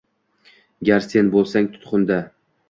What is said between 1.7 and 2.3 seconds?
tutqunda